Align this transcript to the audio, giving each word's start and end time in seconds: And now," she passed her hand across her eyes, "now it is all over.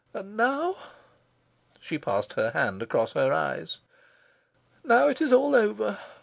And 0.15 0.35
now," 0.35 0.77
she 1.79 1.99
passed 1.99 2.33
her 2.33 2.49
hand 2.53 2.81
across 2.81 3.11
her 3.13 3.31
eyes, 3.31 3.77
"now 4.83 5.07
it 5.07 5.21
is 5.21 5.31
all 5.31 5.55
over. 5.55 5.99